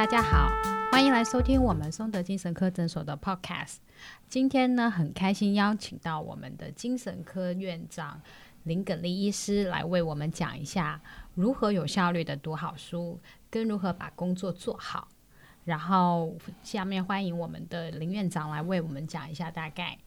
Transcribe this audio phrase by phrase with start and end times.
[0.00, 0.48] 大家好，
[0.90, 3.76] 欢迎来收听我们松德精神科诊所的 Podcast。
[4.30, 8.18] 今天呢，很开心邀请到我们的精神科院长
[8.62, 10.98] 林耿立医师来为我们讲一下
[11.34, 13.20] 如何有效率的读好书，
[13.50, 15.06] 跟如何把工作做好。
[15.66, 19.98] 然后下面欢迎我们的林院长来为我们讲一下大概。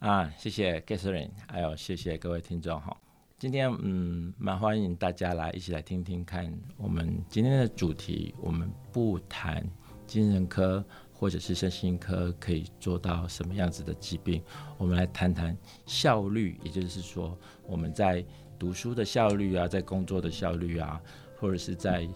[0.00, 2.96] 啊，谢谢 Catherine，还有谢谢各位听众哈。
[3.38, 6.50] 今天嗯，蛮欢迎大家来一起来听听看。
[6.78, 9.62] 我们今天的主题，我们不谈
[10.06, 10.82] 精神科
[11.12, 14.42] 或者是身心科可以做到什么样子的疾病，
[14.78, 15.54] 我们来谈谈
[15.84, 18.24] 效率，也就是说我们在
[18.58, 20.98] 读书的效率啊，在工作的效率啊，
[21.38, 22.08] 或者是在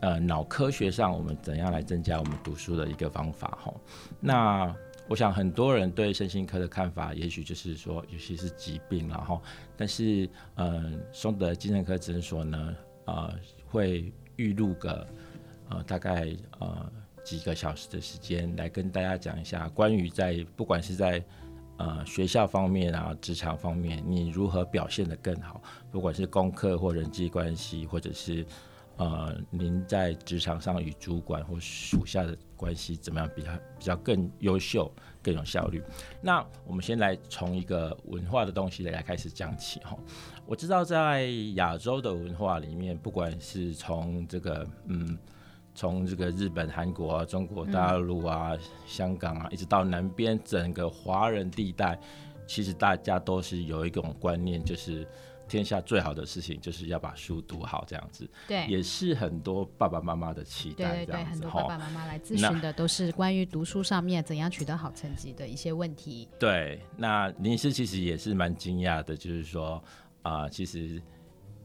[0.00, 3.74] 呃脑科学上，我们怎样来增加我们读书的一个方法哈。
[4.18, 4.74] 那
[5.06, 9.40] 我想很多人对身心科的看法，也许就是说，尤其是疾病，然后，
[9.76, 13.34] 但是，嗯，松德精神科诊所呢，呃，
[13.66, 15.06] 会预录个，
[15.68, 21.22] 呃，大概呃几个小时的时间，来跟大家讲一下关于在不管是在
[21.76, 25.60] 呃学校方面啊，职场方面，你如何表现得更好，
[25.90, 28.44] 不管是功课或人际关系，或者是。
[28.96, 34.88] 呃，您在职场上与主管或属下的关系怎么样比较比较更优秀、
[35.20, 35.82] 更有效率？
[36.20, 39.96] 那我们先来从一个文化的东西来开始讲起哈。
[40.46, 45.18] 我知道在亚洲的文化里面，不管是从这个嗯，
[45.74, 48.56] 从这个日本、韩国啊、中国大陆啊、
[48.86, 51.98] 香港啊，一直到南边整个华人地带，
[52.46, 55.04] 其实大家都是有一种观念，就是。
[55.48, 60.96] 天下最好的事情就是要把书读好，这样子，对，也是很多爸爸妈妈的期待。
[60.96, 66.28] 对对对，很多爸爸妈妈来咨询的都是关于读书上面怎样取得好成绩的一些问题。
[66.38, 69.82] 对，那林医师其实也是蛮惊讶的，就是说
[70.22, 71.00] 啊、呃，其实。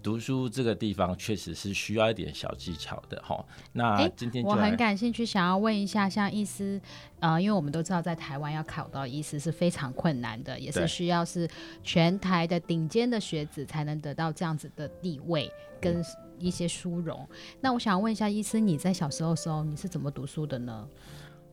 [0.01, 3.45] 读书这个地方确实是需要一点小技巧的哈。
[3.73, 6.79] 那今天、欸、我很感兴趣，想要问一下，像医师，
[7.19, 11.49] 呃，因为我们都知道在台湾要考到医师是非常困难的，也是需要是
[11.83, 15.51] 全台的顶尖的学子才能得到这样子的地位
[15.81, 16.03] 跟
[16.38, 17.27] 一些殊荣。
[17.29, 20.88] 嗯、那我想问一下，医师，你在小时候的时候你是怎么读书的呢？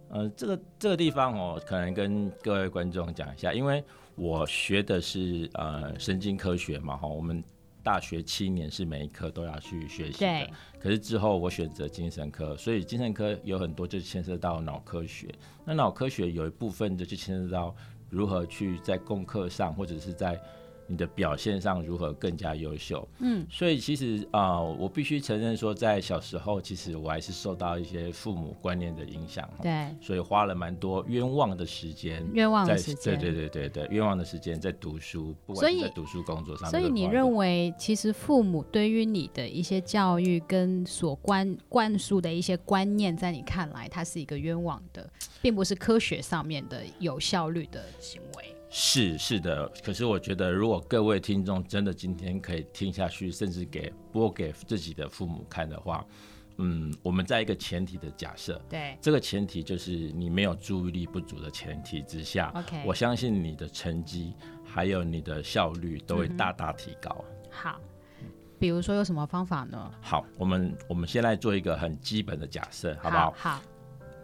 [0.09, 3.83] 呃，这个这个地方哦，可能跟各位观众讲一下，因为
[4.15, 7.43] 我学的是呃神经科学嘛哈，我们。
[7.87, 15.33] 大学七年是每一科都要去学习的，可是之后我选择精神科，所以精神科有很多就牵涉到脑科学。
[15.65, 17.73] 那脑科学有一部分就就牵涉到
[18.11, 20.37] 如何去在功课上或者是在。
[20.87, 23.07] 你的表现上如何更加优秀？
[23.19, 29.49] 嗯，所以其实啊、呃，我必须承认说，在小时候，其实我还是受到一些父母观念的影响。
[29.63, 36.71] 对，所以花了蛮多冤枉的时间，冤枉的时间，对对对对对，冤枉的时间在读书，不管是在读书工作上。
[36.71, 45.09] 所以你认为，其实父母对于你的一些教育跟所灌灌输的一些观念，在你看来，它是一个冤枉的，
[45.43, 48.56] 并不是科学上面的有效率的行为。
[48.69, 56.05] 是是的，可是我觉得，如果各位听众真的今天可以听下去，甚至给播给自己的父母看的话，
[56.59, 64.35] 嗯，我们在一个前提的假设，对，这个前提就是你没有注意力不足的前提之下，OK，我相信你的成绩
[64.65, 67.25] 还有你的效率都会大大提高。
[67.45, 67.81] 嗯、好，
[68.59, 69.91] 比如说有什么方法呢？
[70.03, 73.33] 好，我们我们先来做一个很基本的假设，好不好？
[73.37, 73.63] 好。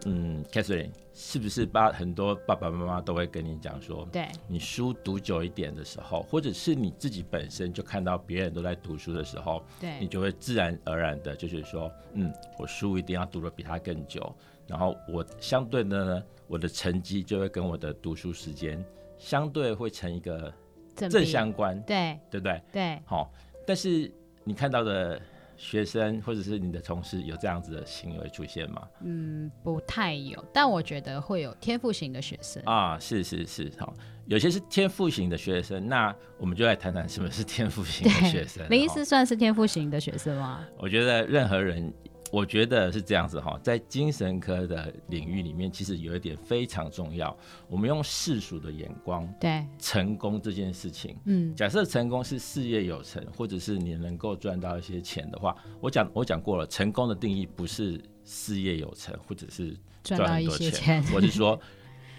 [0.03, 14.35] 好嗯，Catherine，是不是爸很多爸爸妈妈都会跟你讲说，对，你书读久一点的时候，或者是你自己本身就看到别人都在读书的时候，对，你就会自然而然的，就是说，嗯，我书一定要读的比他更久，
[14.67, 18.83] 然后我相对的呢，我的成绩就会跟我的读书时间
[19.17, 20.53] 相对会成一个
[20.95, 22.61] 正相关，对，对不对？
[22.71, 23.31] 对，好，
[23.65, 24.11] 但是
[24.43, 25.21] 你看到的。
[25.57, 28.87] 学生或者是你的同事有这样子的行为出现吗？
[29.03, 33.93] 嗯，不太有，但我觉得会有天赋型的学生啊，是是是，好，
[34.25, 38.67] 有些是天赋型的学生，那我们就来谈谈什么是天赋型的学生。
[38.69, 40.65] 林医师算是天赋型的学生吗？
[40.77, 41.93] 我觉得任何人。
[42.33, 47.37] 我觉得是这样子哈，在精神科的领域里面，其实有一点非常重要。
[47.67, 61.59] 我们用世俗的眼光，对成功这件事情，嗯，假设成功是事业有成，或者是你能够赚到一些钱的话，我讲我讲过了，成功的定义不是事业有成，或者是赚很多钱，我是说。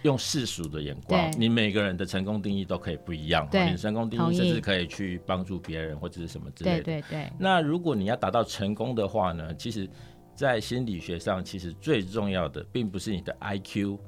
[0.05, 3.49] 用世俗的眼光，你每个人的成功定义都可以不一样。
[3.51, 6.83] 对，你成功定义甚至可以去帮助别人或者是什么之类的。
[6.83, 7.33] 对对对。
[7.39, 9.55] 那如果你要达到成功的话呢？
[9.55, 9.89] 其实，
[10.35, 13.99] 在心理学上，其实最重要的并不是你的 IQ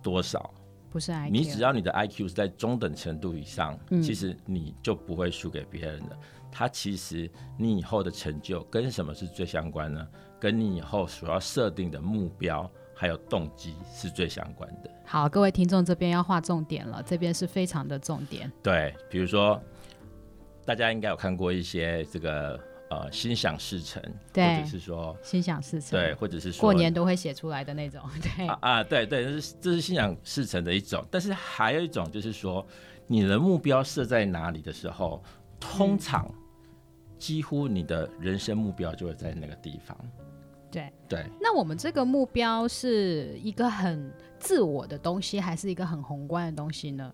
[0.00, 0.54] 多少，
[0.88, 1.30] 不是 IQ。
[1.32, 6.16] 你只要你的 IQ 是在中等程度以上，嗯，其实你就不会输给别人的。
[6.52, 7.28] 它其实
[7.58, 10.06] 你以后的成就跟什么是最相关呢？
[10.38, 14.90] 跟你以后所要设定的目标还有动机是最相关的。
[15.04, 18.50] 好，各位听众这边要划重点了，这边是非常的重点。
[18.62, 19.60] 对，比如说
[20.64, 22.60] 大家应该有看过一些这个。
[22.90, 24.00] 呃，心想事成，
[24.32, 32.64] 对，或者是说心想事成，对，或者是说过年都会写出来的那种，对啊，啊，对对，这是这是心想事成的一种，但是还有一种就是说，
[33.08, 35.24] 你的目标设在哪里的时候，
[35.58, 36.30] 通常
[37.18, 39.98] 几乎你的人生目标就会在那个地方。
[40.74, 47.12] 对对，那我们这个目标是一个很自我的东西，还是一个很宏观的东西呢？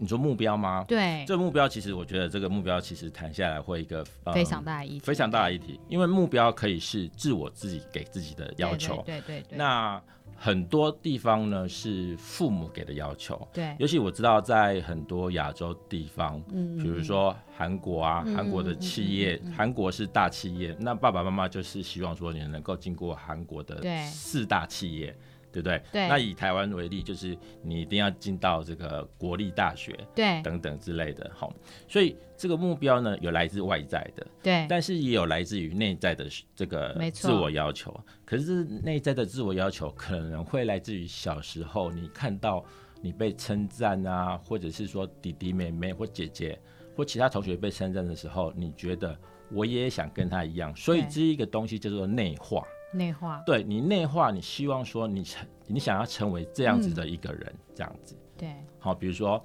[0.00, 0.84] 你说目标吗？
[0.86, 9.58] 对，这个目标其实我觉得这个目标其实谈下来会一个、呃、非常大的议题，非常大的议题，因为目标可以是自我自己给自己的要求，对对，对对对。
[9.58, 10.00] 那
[10.40, 13.74] 很多地方呢是父母给的要求，对。
[13.78, 25.14] 尤其我知道在很多亚洲地方，嗯，比如说韩国啊，韩、嗯、国的企业，韩、嗯嗯、国是大企业，那爸爸妈妈就是希望说你能够经过韩国的四大企业。
[25.60, 25.82] 对不对？
[25.92, 26.08] 对。
[26.08, 31.30] 那以台湾为例，就是你一定要进到这个国立大学，对，等等之类的。
[31.34, 31.52] 好，
[31.88, 37.94] 所以这个目标呢，有来自外在的，对，但是也有来自于内在的这个自我要求。
[38.24, 42.64] 可是内在的自我要求可能会来自于小时候你看到
[43.00, 46.58] 你被称赞啊，或者是说弟弟妹妹或姐姐
[46.96, 49.16] 或其他同学被称赞的时候，你觉得
[49.50, 52.62] 我也想跟他一样，所以这一个东西叫做内化。
[52.92, 58.16] 内化，对你内化，你希望说你成，你想要成为这样子的一个人，嗯、这样子。
[58.36, 59.44] 对，好，比如说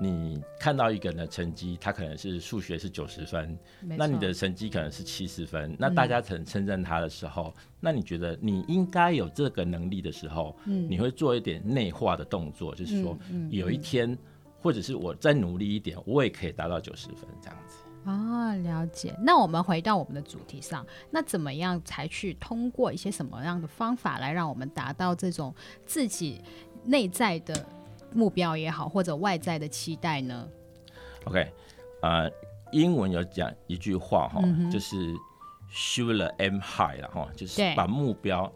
[0.00, 13.16] 你看到一个人的成绩，他可能是数学是九十分，那你的成绩可能是七十分，那大家曾称赞他的时候、嗯，那你觉得你应该有这个能力的时候，嗯、你会做一点内化的动作，就是说，
[13.48, 14.18] 有一天、
[14.60, 17.81] 或者是我再努力一点，我也可以达到九十分这样子。
[18.04, 19.14] 哦，了解。
[19.20, 25.54] 那我们回到我们的主题上，那怎么样才去通过一些什么样的方法来让我们达到这种
[25.86, 26.42] 自己
[26.84, 27.64] 内在的
[28.12, 30.48] 目标也好，或者外在的期待呢
[31.26, 31.52] ？OK，
[32.02, 32.28] 呃，
[32.72, 35.14] 英文有讲一句话哈、嗯，就是
[35.70, 38.52] shoot the aim high 了哈，就是把目标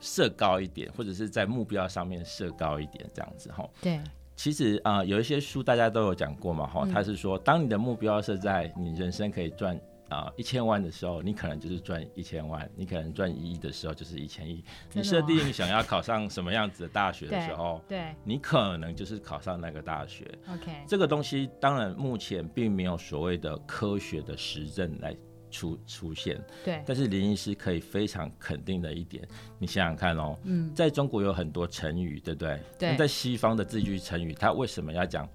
[0.00, 3.66] 设高一点，或者是在目标上面设高一点，这样子哈。
[3.80, 3.98] 对。
[4.42, 9.78] 其实啊、呃，有一些书大家都有讲过嘛，哈，他是说，当你的目标是在你人生可以赚
[10.08, 14.64] 啊一千万的时候，你可能就是赚一千万；你可能赚一亿的时候，就是一千亿。
[14.94, 20.26] 你设定想要考上什么样子的大学的时候，对，对你可能就是考上那个大学。
[20.50, 25.14] OK，这个东西当然目前并没有所谓的科学的实证来。
[25.50, 29.26] 出出现，对，但是林医师可以非常肯定的一点，
[29.58, 32.60] 你想想看哦，嗯，在中国有很多成语，对不对？
[32.78, 32.90] 对。
[32.92, 35.28] 那在西方的这句成语，他为什么要讲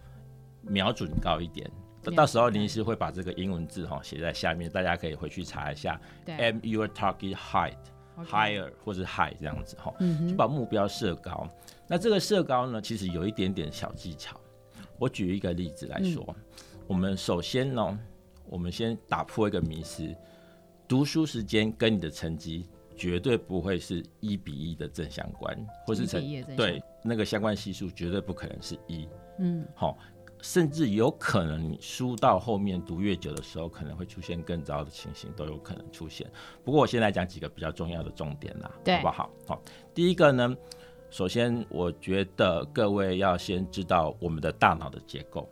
[0.61, 1.69] 瞄准高一点？
[2.15, 5.99] 到时候林医师会把这个英文字哈写在下面，大家可以回去查一下。
[6.25, 6.35] 对。
[6.35, 7.75] Aim your target height
[8.17, 11.47] higher，okay，或者 high 这样子哈，嗯，就把目标设高。
[11.87, 14.39] 那这个设高呢，其实有一点点小技巧。
[14.97, 16.35] 我举一个例子来说，嗯，
[16.87, 17.99] 我们首先呢。
[18.49, 20.15] 我们先打破一个迷思，
[20.87, 26.21] 读书时间跟你的成绩绝对不会是一比一的正相关，或是成
[26.55, 29.07] 对那个相关系数绝对不可能是一。
[29.39, 29.97] 嗯，好，
[30.41, 36.25] 甚至有可能你书到后面读越久的时候，可能会出现更糟的情形，都有可能出现。
[36.63, 39.29] 不过我先来讲几个比较重要的重点啦，好不好？
[39.47, 39.61] 好，
[39.93, 40.55] 第一个呢，
[41.09, 45.49] 首先我觉得各位要先知道我们的大脑的结构。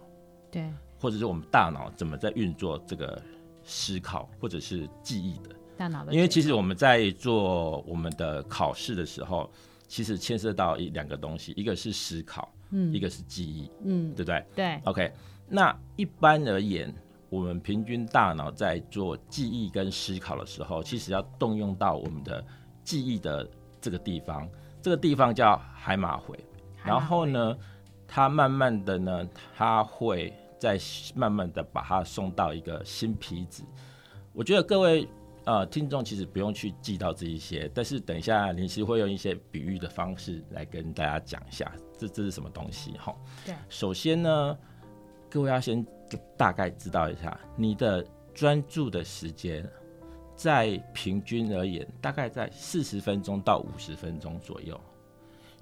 [0.49, 0.71] 对。
[1.03, 3.21] 或者是我们大脑怎么在运作这个
[3.61, 9.51] 思考或者是记忆的大脑的，因为其实我们在做我们的考试的时候，
[9.85, 14.45] 其实牵涉到一两个东西，一个是思考，嗯，一个是记忆，嗯，对不对？
[14.55, 14.81] 对。
[14.85, 15.11] OK，
[15.49, 16.95] 那一般而言，
[17.29, 22.41] 我们平均大脑在做记忆跟思考的时候，其实要动用到我们的
[22.81, 23.45] 记忆的
[23.81, 24.47] 这个地方，
[24.81, 26.39] 这个地方叫海马回，
[26.81, 27.57] 然后呢，
[28.07, 30.33] 它慢慢的呢，它会。
[30.63, 30.79] 再
[31.13, 33.65] 慢慢的把它送到一个新皮子，
[34.31, 35.05] 我觉得各位
[35.43, 43.13] 呃听众其实不用去记到这一些，但是等一下林夕会用一些比喻的方式来跟大家讲一下，这这是什么东西哈？
[43.45, 44.57] 对，首先呢，
[45.29, 45.85] 各位要先
[46.37, 48.01] 大概知道一下，你的
[48.33, 49.69] 专注的时间
[50.33, 54.79] 在平均而言，大概在四十分钟到五十分钟左右。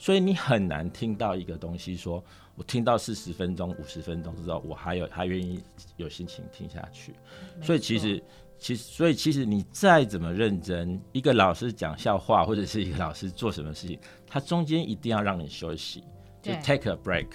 [0.02, 5.64] 所以你很难听到一个东西说，说我听到四十分钟、五十分钟之后，我还有还愿意
[5.96, 7.14] 有心情听下去。
[7.62, 8.24] 所以其实，
[8.58, 16.04] 其实，所以其实你再怎么认真，一个老师讲笑话，或者是一个老师做什么事情，他中间一定要让你休息，
[16.42, 17.28] 就 take a break，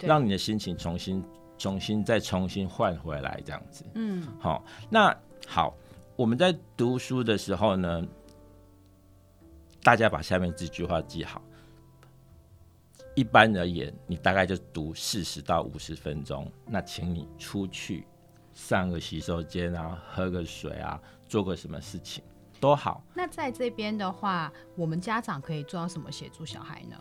[0.00, 1.22] 让你的心情重新、
[1.58, 3.84] 重新再重新换回来，这样子。
[3.96, 5.14] 嗯，好，那
[5.46, 5.76] 好，
[6.16, 8.02] 我们在读书的时候呢，
[9.82, 11.42] 大家把下面这句话记好。
[13.14, 16.50] 一般而言，你大概就读四十到五十分钟。
[16.66, 18.06] 那请你出去
[18.54, 22.24] 上个洗手间啊，喝个水啊，做个什么事情
[22.58, 23.04] 都好。
[23.14, 26.96] 那在这边的话，我们家长可以做到什么协助小孩呢？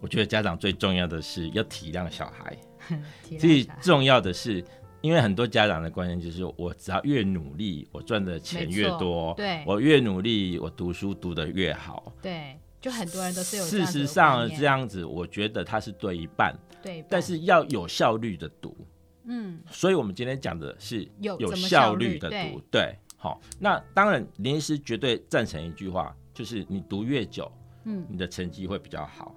[0.00, 2.56] 我觉得家长最重要的是要体谅小孩。
[3.38, 4.62] 最重要的是，
[5.00, 9.32] 因为很多家长的观念就是，我只要越努力，我赚的钱越多。
[9.34, 12.12] 对，我越努力，我读书读得越好。
[12.20, 12.58] 对。
[12.84, 13.64] 就很多人都是有。
[13.64, 16.54] 事实上这样子，我觉得它是对一半。
[16.82, 17.02] 对。
[17.08, 18.76] 但是要有效率的读。
[19.24, 19.58] 嗯。
[19.70, 22.60] 所以我们今天讲的是有效率的读。
[22.70, 22.94] 对。
[23.16, 27.50] 好，那当然林医师绝对赞成一句话，就是你读越久，
[27.84, 29.34] 嗯，你的成绩会比较好。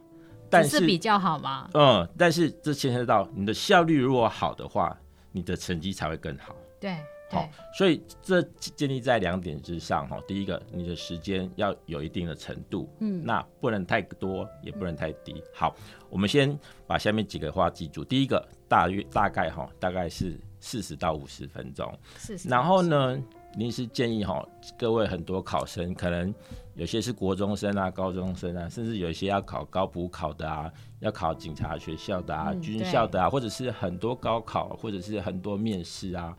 [0.50, 1.70] 但是，是比较好吗？
[1.74, 4.94] 嗯，但是这牵涉到你的效率如果好的话，
[5.32, 6.54] 你的成绩才会更好。
[6.82, 6.98] 对。
[7.29, 10.17] 好，所以这建立在两点之上哈。
[10.25, 15.43] 第一个，你的时间要有一定的程度，嗯，那不能太多，也不能太低。
[15.53, 15.75] 好，
[16.10, 16.57] 我们先
[16.88, 18.01] 把下面几个话记住。
[18.01, 21.93] 第一个，大约大概哈，大概是四十到五十分钟。
[22.17, 22.48] 是。
[22.48, 23.22] 然后呢，
[23.57, 24.41] 您是建议哈，
[24.77, 26.34] 各位很多考生，可能
[26.75, 36.34] 有些是国中生啊、高中生啊，甚至有一些要考高补考的啊，要考警察学校的啊、嗯、军校的啊，或者是很多高考，或者是很多面试啊。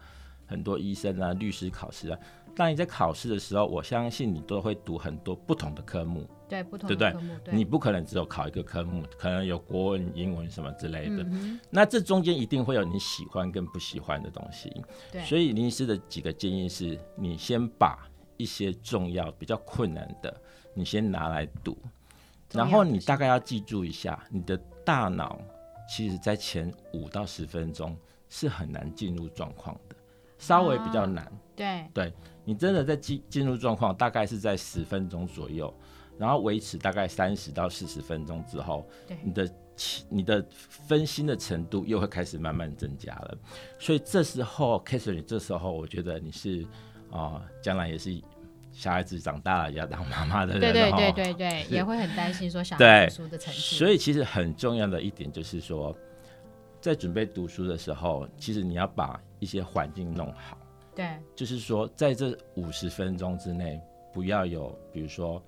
[0.48, 2.18] 很多医生啊、律师考试啊，
[2.56, 11.22] 当你在考试的时候，我相信你都会读很多不同的科目，对，不同的科目，对，你不可能只有考一个科目，可能有国文、英文什么之类的。
[11.22, 14.72] 嗯、那这中间一定会有你喜欢跟不喜欢的东西。
[15.12, 20.34] 对，所以林医师的几个建议是：你先把一些重要、比较困难的，
[20.72, 21.76] 你先拿来读，
[22.52, 25.38] 然后你大概要记住一下，你的大脑
[25.88, 27.94] 其实在前五到十分钟
[28.30, 29.96] 是很难进入状况的。
[30.38, 32.12] 稍微比较难，啊、对对，
[32.44, 35.72] 你真的在进进入状况，大概是在十分钟左右，
[36.16, 39.50] 然后维持大概三十到四十分钟之后，对，你的
[40.08, 43.36] 你的分心的程度又会开始慢慢增加了。
[43.80, 46.64] 所以这时候，Catherine，这时候我觉得你是
[47.10, 48.22] 啊，将、呃、来也是
[48.70, 53.60] 小孩子长大了要当妈妈的人，对对对对对，也会很担心说小孩读书的成绩。
[53.60, 55.94] 所以其实很重要的一点就是说。
[56.80, 60.58] 在准备读书的时候，其实你要把一些环境弄好。
[60.94, 63.80] 对，就是说，在这五十分钟之内，
[64.12, 65.42] 不要有，比如说，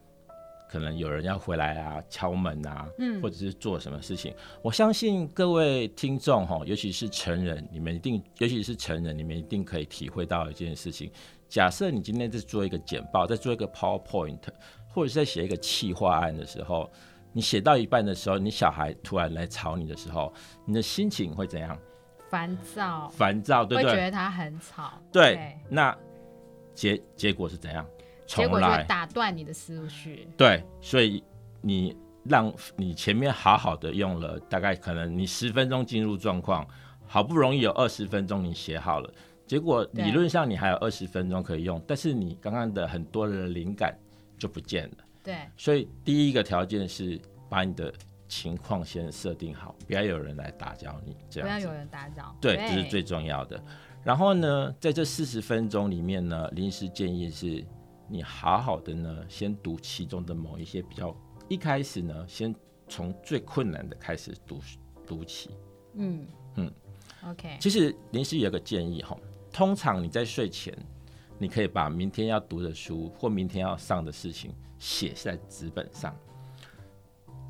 [0.69, 4.33] 可能有人要回来啊，敲门啊，嗯，或者是做什么事情。
[4.63, 11.11] 我相信各位听众哈，尤其是成人，你们一定，尤其是成人，你们一定可以体会到一件事情。
[11.49, 14.39] 假设你今天在做一个简报，在做一个 PowerPoint，
[14.89, 16.89] 或者是在写一个企划案的时候。
[17.33, 20.33] 你写到一半的时候，你小孩突然来吵你的时候，
[20.65, 21.79] 你的心情会怎样？
[22.31, 23.09] 烦躁。
[23.09, 23.91] 烦躁，对不对？
[23.91, 24.93] 会觉得他很吵。
[25.13, 25.35] 对。
[25.35, 25.97] 对，那
[26.75, 27.85] 结结果是怎样？
[28.27, 30.29] 结果就会打断你的思绪。
[30.37, 31.23] 对，所以
[31.61, 36.65] 你让你前面好好的用了大概可能你十分钟进入状况，
[37.07, 39.13] 好不容易有二十分钟你写好了，
[39.49, 43.99] 结果理论上你还有二十分钟可以用，但是你刚刚的很多的灵感
[44.39, 44.99] 就不见了。
[45.25, 47.93] 对，所以第一个条件是把你的
[48.31, 51.55] 情况先设定好，不要有人来打搅你，这样子。
[51.57, 52.35] 不要有人打扰。
[52.41, 53.61] 对，这是最重要的。
[54.05, 57.65] 然后呢，在这四十分钟里面呢，临时建议是，
[58.09, 61.13] 你好好的呢，先读其中的某一些比较，
[61.49, 62.55] 一开始呢，先
[62.89, 64.61] 从最困难的开始读
[65.05, 65.51] 读起。
[65.95, 66.73] 嗯嗯
[67.27, 67.57] ，OK。
[67.61, 69.19] 其实临时有个建议哈，
[69.53, 70.73] 通常你在睡前，
[71.37, 74.55] 你可以把明天要读的书或明天要上的事情。
[74.79, 76.17] 写在纸本上。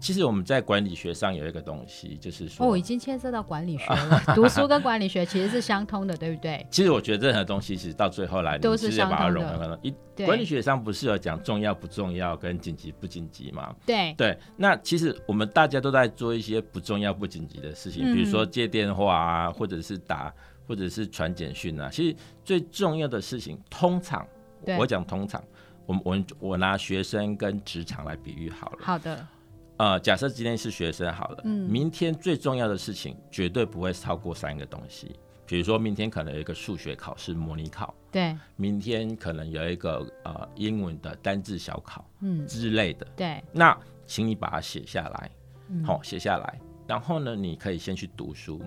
[0.00, 4.22] 其实我们在管理学上有一个东西，就是说，哦，已经牵涉到管理学了。
[4.34, 6.66] 读书跟管理学其实是相通的，对不对？
[6.70, 9.78] 其实我觉得任何东西其实到最后来，都是相通的。
[9.82, 13.74] 一管理学上不是有讲重要不重要跟紧急不紧急吗？
[13.84, 14.38] 对对。
[14.56, 20.32] 那其实我们大家都在做一些不重要不紧急的事情，嗯、比如说接电话啊，或者是打，
[20.66, 21.90] 或者是传简讯啊。
[21.92, 24.26] 其实最重要的事情，通常
[24.78, 25.42] 我讲通常。
[25.86, 28.78] 我我我拿学生跟职场来比喻好了。
[28.80, 29.26] 好的。
[29.80, 35.16] 呃，假设今天是学生好了，嗯，明天最重要的事情绝对不会超过三个东西。
[35.46, 38.36] 比如说明天可能有一个数学考试模拟考，对。
[38.56, 43.42] 明天可能有一个呃英文的单字小考，嗯之类的，对。
[43.52, 43.74] 那
[44.06, 45.30] 请你把它写下来，
[45.82, 46.60] 好，写下来。
[46.86, 48.60] 然后呢，你可以先去读书。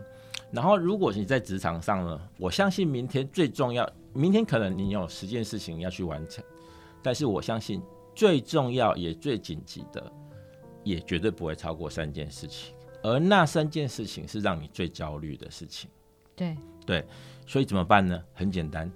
[0.51, 6.43] 然后如果你在职场上呢，我相信明天最重要，明天可能你有十件事情要去完成。
[7.03, 7.79] 但是我相信
[8.15, 10.11] 最重要也最紧急的，
[10.83, 15.89] 也绝对不会超过三件事情，而那三件事情是让你最焦虑的事情。
[16.35, 17.05] 对对，
[17.45, 18.23] 所以怎么办呢？
[18.33, 18.91] 很简单，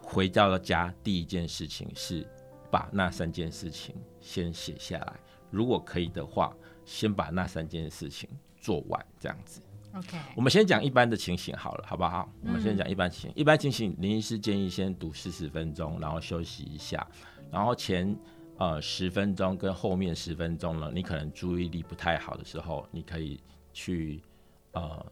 [0.00, 2.26] 回到了家第一件事情是
[2.70, 5.12] 把那三件事情先写下来，
[5.50, 9.60] 如果可以的话，先把那三件事情做完，这样子。
[9.94, 12.32] OK，我们先讲一般的情形好了，好不好？
[12.40, 17.06] 嗯、我们先讲一般情形，一般情形，林医师建议先读四十分钟，然后休息一下，
[17.50, 18.16] 然后前
[18.62, 23.42] 呃十分钟跟后面十分钟呢，你可能注意力不太好的时候，你可以
[23.72, 24.22] 去
[24.70, 25.04] 呃，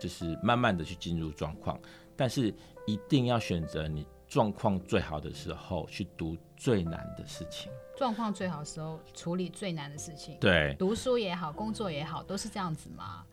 [0.00, 1.78] 就是慢慢的去进入状况，
[2.16, 2.52] 但是
[2.88, 7.70] 一定要选择你状况最好的时候去读最难的事情。
[7.96, 13.24] 状况最好的时候处理最难的事情，对，读书也好，工作也好，都是这样子吗？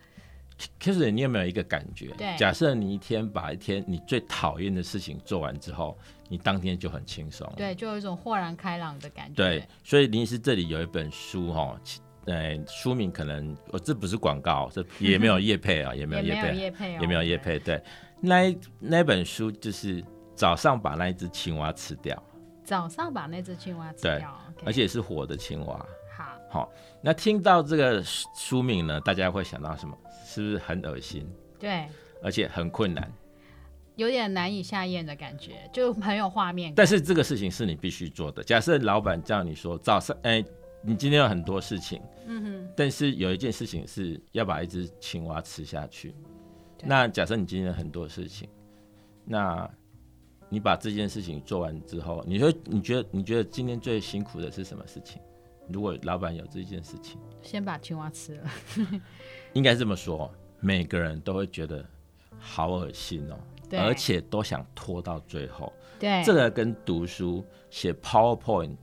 [0.80, 2.08] 其实你有没有一个感觉？
[2.18, 5.98] 对，假设你一天把一天你最讨厌的事情做完之后，
[6.30, 7.52] 你当天就很轻松。
[7.58, 9.36] 对，就有一种豁然开朗的感觉。
[9.36, 11.78] 对，所以林医师这里有一本书哈，
[12.26, 17.60] 呃，书名可能我这不是广告，这也没有叶配啊， 也没有叶配，也没有叶配。
[17.60, 17.82] 对，
[18.22, 20.04] 那那本书就是
[20.36, 22.22] 早上把那一只青蛙吃掉。
[22.64, 25.86] 早上把那只青蛙吃掉，而且是活的青蛙。
[26.18, 26.72] 好，好，
[27.02, 29.96] 那听到这个书名呢，大家会想到什么？
[30.36, 31.26] 是不是很恶心？
[31.58, 31.88] 对，
[32.22, 33.10] 而且很困难，
[33.96, 36.76] 有点难以下咽的感觉，就很有画面感。
[36.76, 38.44] 但是这个事情是你必须做的。
[38.44, 40.46] 假设老板叫你说早上，哎、欸，
[40.82, 46.14] 你今天有很多事情，嗯哼，但是有一件事情是要把一只青蛙吃下去。
[46.84, 48.50] 那假设你今天有很多事情，
[49.24, 49.70] 那
[50.50, 55.22] 你把这件事情做完之后，你说你觉得你觉得今天最辛苦的是什么事情？
[55.70, 58.52] 如果老板有这件事情，先把青蛙吃了。
[59.56, 61.84] 应该这么说，每个人都会觉得
[62.38, 63.38] 好恶心哦，
[63.72, 65.72] 而且都想拖到最后。
[65.98, 68.76] 对，这个跟读书、写 PowerPoint，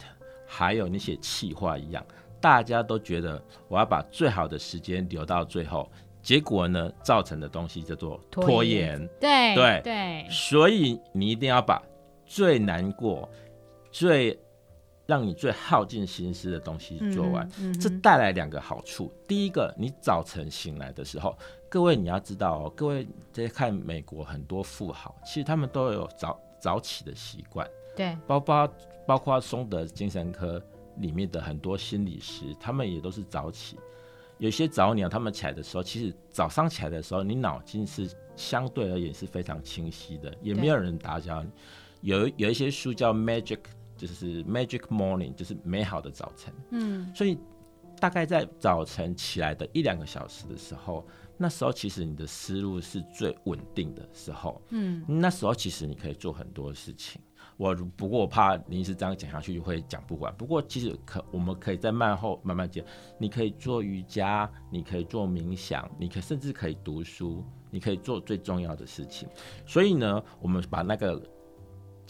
[0.46, 2.02] 还有你写企划一样，
[2.40, 5.90] 大家都觉得我要把最好的时间留到最后，
[6.22, 8.98] 结果呢，造成的东西叫做拖延。
[9.20, 11.82] 对对对，所以你一定要把
[12.24, 13.28] 最难过、
[13.90, 14.38] 最
[15.04, 19.12] 让你最耗尽心思的东西做完，嗯嗯、这带来两个好处。
[19.26, 21.36] 第一个，你早晨醒来的时候，
[21.68, 27.68] 各位你要知道哦，各位在看美国很多富豪，其实他们都有早早起的习惯。
[27.96, 28.72] 对，包括
[29.04, 30.62] 包括松德精神科
[30.98, 33.76] 里面的很多心理师，他们也都是早起。
[34.38, 41.50] 有些早鸟，他们起来的时候，其实早上起来的时候，你脑筋是相对而言是非常清晰的，也没有人打搅你。
[42.02, 43.58] 有有一些书叫 Magic。
[44.02, 46.52] 就是 Magic Morning，就是美好的早晨。
[46.70, 47.38] 嗯，所以
[48.00, 54.60] 大概在早晨起来的一两个小时的时候，那时候其实你的思路是最稳定的时候。
[54.70, 57.22] 嗯，那时候其实你可以做很多事情。
[57.56, 60.34] 我不过我怕临时这样讲下去就会讲不完。
[60.34, 62.84] 不过其实可我们可以在慢后慢慢讲。
[63.18, 69.28] 你可以做瑜伽，你可以做冥想，你可以甚至可以读书，你可以做最重要的事情。
[69.64, 71.22] 所以呢，我们把那个。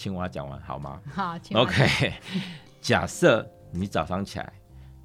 [0.03, 1.01] 青蛙讲完好吗？
[1.15, 2.13] 好，OK。
[2.81, 4.53] 假设你早上起来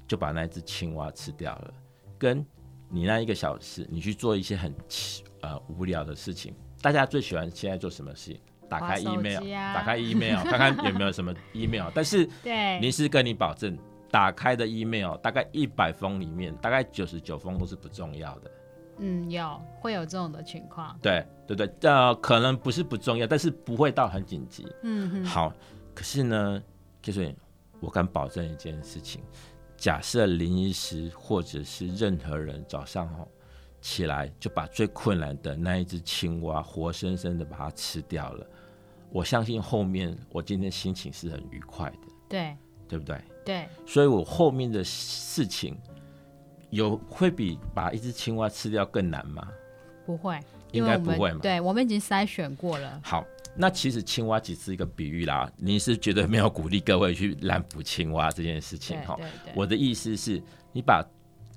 [0.08, 1.74] 就把那只青蛙吃掉了，
[2.18, 2.44] 跟
[2.88, 4.74] 你那一个小时，你去做一些很
[5.42, 6.52] 呃无聊的事情。
[6.82, 8.40] 大家最喜欢现在做什么事情？
[8.68, 11.88] 打开 email，、啊、打开 email，看看有没有什么 email。
[11.94, 13.78] 但是，对，临时跟你保证，
[14.10, 18.50] 打开的 email 大概一百封里面，大概九十九封都是不重要的。
[18.98, 24.66] 嗯，有会有这种的情况，对对对，呃，可能不是不重要，但是不会到很紧急。
[24.82, 25.52] 嗯哼，好，
[25.94, 26.62] 可是呢，
[27.00, 27.34] 就是
[27.80, 29.22] 我敢保证一件事情，
[29.76, 33.28] 假设林医师或者是任何人早上吼
[33.80, 38.46] 起来就把最困难的那一只青蛙活生生的把它吃掉了，
[39.10, 42.56] 我相信后面我今天心情是很愉快的，对，
[42.88, 43.20] 对不对？
[43.44, 45.78] 对，所以我后面的事情。
[46.70, 49.48] 有会比把一只青蛙吃掉更难吗？
[50.04, 50.38] 不会，
[50.72, 51.40] 应该不会嘛。
[51.42, 53.00] 对，我们已经筛选过了。
[53.02, 55.50] 好，那其实青蛙只是一个比喻啦。
[55.56, 59.18] 你是绝对没有鼓励各位去滥捕青蛙这件事情哈。
[59.54, 61.04] 我的意思是你把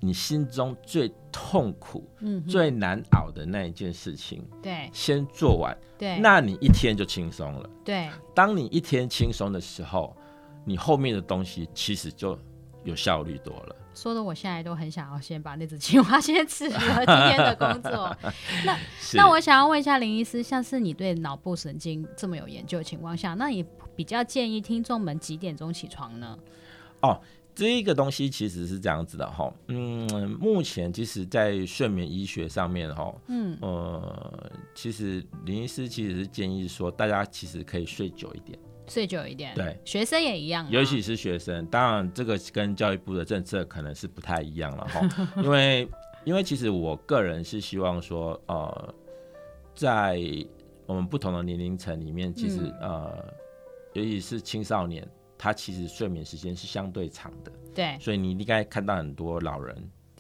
[0.01, 7.69] 你心中最痛苦、嗯、最难熬的那一件事情，对，先做完，对，那你一天就轻松了。
[7.85, 10.15] 对，当你一天轻松的时候，
[10.65, 12.37] 你后面的东西其实就
[12.83, 13.75] 有效率多了。
[13.93, 16.79] 说的我现在都很想要先把那只青蛙 先吃了。
[16.79, 18.15] 今天的工作，
[18.65, 18.77] 那
[19.13, 26.37] 那我想要问一下林医师，像是你对脑部神经这么有研究的情况下，那你比较建议听众们几点钟起床呢？
[27.01, 27.19] 哦，
[27.53, 38.57] 这个东西其实是这样子的哈，嗯，目前其实，在睡眠医学上面哈，嗯呃，其实林医师其实是建议说，大家其实可以睡久一点。
[38.91, 41.65] 睡久一点，对，学生也一样，尤其是学生。
[41.67, 45.01] 当然，这个跟教育部的政策可能是不太一样了哈。
[45.41, 45.87] 因为，
[46.25, 48.93] 因为其实我个人是希望说，呃，
[49.73, 50.19] 在
[50.85, 53.33] 我们不同的年龄层里面，其实、嗯、呃，
[53.93, 57.51] 尤其是青少年，他其实睡眠时间是相对长的。
[57.73, 59.73] 对，所以你应该看到很多老人，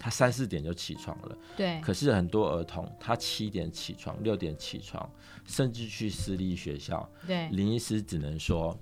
[0.03, 1.37] 他三四点就起床了。
[1.55, 5.07] 对，可是很多儿童，他七点起床，六点起床，
[5.45, 7.07] 甚至去私立学校。
[7.27, 8.75] 对，林医师只能说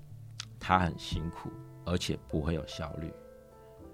[0.58, 1.50] 他很辛苦，
[1.84, 3.12] 而且不会有效率。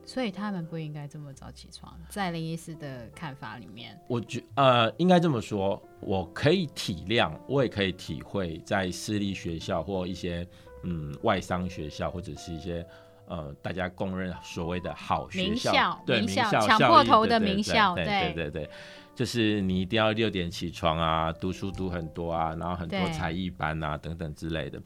[0.04, 10.46] 所以他们不应该这么早起床，在林医师的看法里面，我觉呃应该这么说，我可以体谅，我也可以体会，在私立学校或一些
[10.84, 12.86] 嗯外商学校，或者是一些
[13.26, 18.70] 呃大家公认所谓的好学校，名校对名校抢破头的名校，对对对
[19.14, 24.80] 就是你一定要六点起床啊，读书读很多啊，然后很多才艺班啊等等之类的。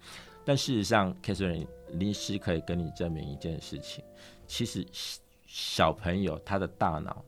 [0.44, 4.03] 但事实上，Catherine 林医师可以跟你证明一件事情。
[4.46, 4.87] 其实
[5.46, 7.24] 小朋友他的大脑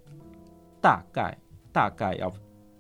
[0.81, 1.37] 大概
[1.73, 2.33] 大概要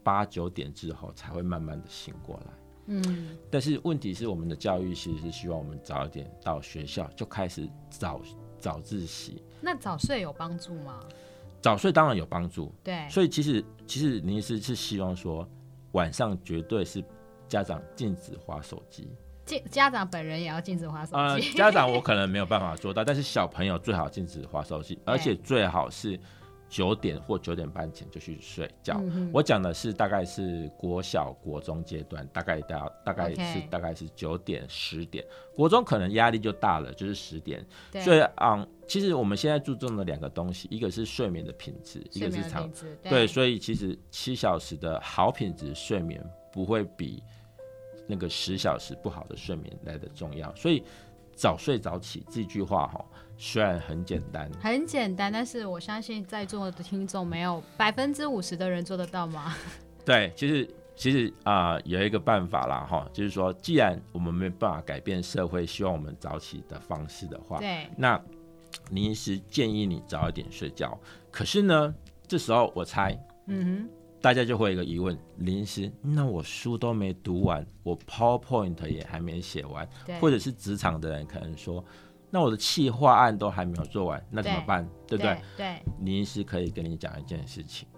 [0.03, 2.53] 八九点之后才会慢慢的醒过来，
[2.87, 8.21] 嗯，但是问题是我们的教育其实是希望我们早一点到学校就开始早
[8.59, 9.43] 早自习。
[9.61, 11.01] 那早睡有帮助吗？
[11.61, 15.49] 早睡当然有帮助，对，所以其实其实林医师是希望说
[15.93, 17.03] 晚上绝对是
[17.49, 19.09] 家长禁止划手机。
[19.71, 21.17] 家长本人也要禁止划手机。
[21.17, 26.19] 呃，家长我可能没有办法做到，但是小朋友最好禁止划手机， 而且最好是
[26.73, 28.99] 九点或九点半前就去睡觉。
[29.03, 35.23] 嗯、我讲的是大概是国小、国中阶段，大概到大概是.大概是九点、十点。
[35.55, 37.63] 国中可能压力就大了，就是十点。
[38.01, 42.71] 所以，嗯，其实我们现在注重的两个东西，一个是睡眠的品质，一个是长。
[43.03, 47.23] 对，对，所以其实七小时的好品质睡眠不会比。
[48.09, 50.83] 那个十小时不好的睡眠来得重要，所以
[51.35, 53.05] 早睡早起这句话哈，
[53.37, 59.55] 虽然很简单，很简单，但是我相信在座的听众没有百分之五十的人做得到吗？
[60.05, 68.21] 对，其实其实啊、呃，有一个办法啦哈，就是说，既然我们没办法改变社会希望我们早起的方式的话，对，那
[68.91, 70.99] 临时建议你早一点睡觉。
[71.31, 71.95] 可是呢，
[72.27, 74.02] 这时候我猜，嗯哼。
[74.23, 79.87] 大家就会有一个疑问：临时，那我书都没读完，我 PowerPoint 也还没写完，
[80.21, 81.85] 或者是职场的人可能说，
[82.31, 84.89] 那我的企划案都还没有做完，那怎么办？
[85.09, 85.43] 对，对不对？
[85.57, 87.89] 对，林医师可以跟你讲一件事情：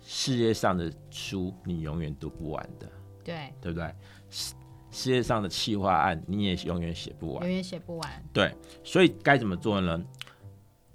[0.00, 2.90] 世界上的书你永远读不完的，
[3.22, 3.94] 对，对不对？
[4.28, 4.52] 世
[4.90, 8.24] 世界上的企划案你也永远写不完，永远写不完。
[8.32, 10.04] 对，所以该怎么做呢？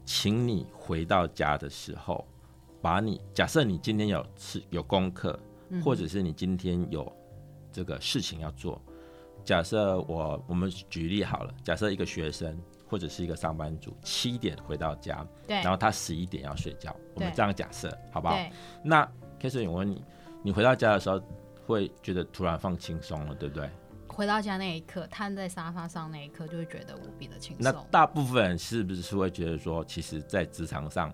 [0.03, 2.27] 请你回到家的时候。
[2.81, 5.39] 把你假设你今天有是有功课，
[5.83, 7.11] 或者是你今天有
[7.71, 8.81] 这个事情要做。
[9.43, 18.37] 假设我我们举例好了，假设一个学生或者是一个上班族七点回到家，对，然后他十一点要睡觉，我们这样假设好不好？
[18.83, 19.03] 那
[19.39, 20.03] Catherine 我问你，
[20.43, 21.19] 你回到家的时候
[21.65, 23.69] 会觉得突然放轻松了，对不对？
[24.07, 27.63] 回到家那一刻，瘫在沙发上那一刻，就会觉得无比的轻松。
[27.63, 31.11] 那大部分人是不是会觉得说，其实，在职场上？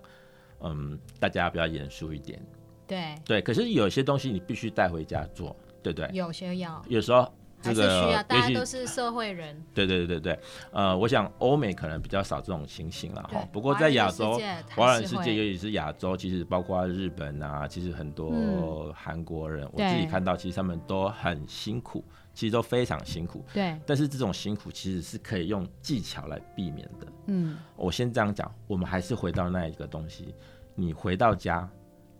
[0.60, 2.40] 嗯，大家比较严肃一点。
[2.86, 6.08] 对对，可是有些东西你必须带回家做，对不对？
[6.12, 9.62] 有些要，有时候这个还是需要，大家都是社会人。
[9.74, 10.40] 对对对对对，
[10.72, 13.46] 呃，我想欧美可能比较少这种情形了哈。
[13.52, 14.40] 不过在亚洲，
[14.74, 22.02] 华人世界尤其是亚洲，其实包括日本啊，其实很多韩国人，嗯，我自己看到，其实他们都很辛苦，
[22.38, 23.44] 其实都非常辛苦。
[23.52, 23.76] 对。
[23.84, 27.06] 但是这种辛苦其实是可以用技巧来避免的。
[27.26, 27.56] 嗯。
[27.74, 30.32] 我先这样讲，我们还是回到那一个东西。
[30.76, 31.68] 你回到家，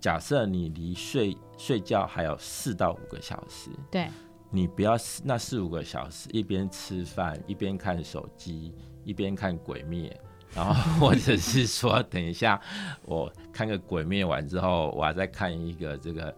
[0.01, 4.09] 假设你离睡睡觉还有四到五个小时，对，
[4.51, 10.21] 你不要那四五个小时一边吃饭一边看手机一边看鬼灭，
[10.53, 12.61] 然后或者是说等一下
[13.05, 16.37] 我看个鬼灭完之后，我还在看一个这个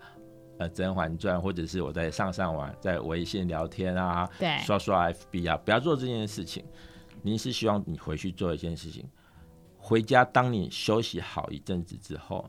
[0.61, 6.63] 呃《甄嬛传》，或者是我在上上网在微信聊天啊，对，刷刷 FB 啊，不要做这件事情。
[7.23, 9.09] 您是希望你回去做一件事情。
[9.79, 12.49] 回家，当你休息好一阵子之后，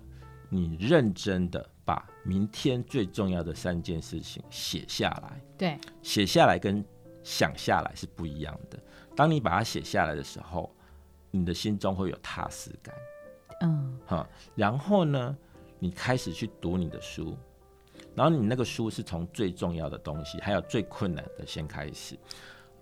[0.50, 5.42] 你认真的把明天最重要的三件事情写下来。
[5.58, 6.84] 对，写下来跟
[7.24, 8.78] 想下来是不一样的。
[9.16, 10.70] 当你把它写下来的时候，
[11.32, 12.94] 你的心中会有踏实感。
[13.62, 15.38] 嗯，好，然后呢，
[15.80, 17.38] 你开始去读你的书，
[18.16, 22.18] 然后你那个书是从最重要的东西，还有最困难的先开始。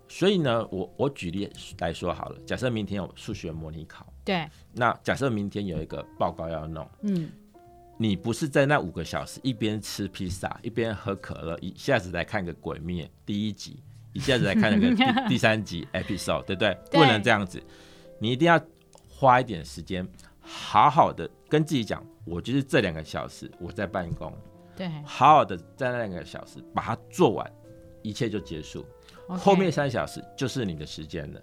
[0.07, 7.29] 所以呢，我我举例来说好了，假设明天有数学模拟考，对，那假设明天有一个报告要弄，嗯，
[7.95, 16.75] 你不是在那五个小时一边吃披萨一边喝可乐，一下子来看个鬼灭第一集，一下子来看那个 第第三集 episode，对不对？
[16.89, 16.99] 对？
[16.99, 17.61] 不能这样子，
[18.17, 18.59] 你一定要
[19.07, 20.07] 花一点时间，
[20.41, 24.33] 好好的跟自己讲，我就是这两个小时我在办公，
[24.79, 27.51] 对，好好的在那两个小时把它做完，
[28.01, 28.85] 一切就结束。
[29.27, 29.37] Okay.
[29.37, 31.41] 后面三小时就是你的时间了。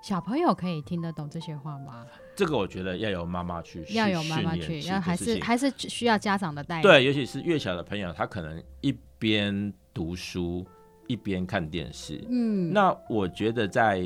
[0.00, 2.06] 小朋友可以听得懂这些话吗？
[2.36, 6.82] 这个我觉得要由妈妈去，要有妈妈去，要还是还是需要家长的带领。
[6.82, 10.64] 对，尤其是越小的朋友，他可能一边读书
[11.08, 12.24] 一边看电视。
[12.28, 14.02] 嗯，那我觉得在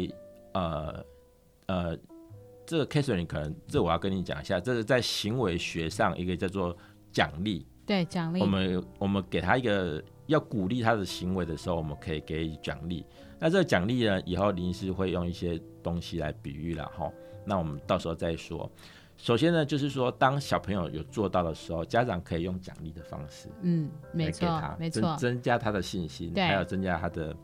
[0.52, 1.04] 呃
[1.66, 1.98] 呃，
[2.66, 6.76] 这个 Catherine 可能这我要跟你讲一下，这是在行为学上一个叫做
[7.12, 7.66] 奖励。
[7.86, 8.40] 对，奖励。
[8.40, 13.06] 我们我们给他一个要鼓励他的行为的时候，我们可以给予奖励。
[13.38, 17.10] 那这个奖励呢，以后林医师会用一些东西来比喻了哈。
[17.44, 18.68] 那我们到时候再说。
[19.16, 24.46] 首先呢，就是说，当小朋友有做到的时候，家长可以用奖励的方式，嗯，没错，
[24.78, 27.34] 没错，增加他的信心，对，还有增加他的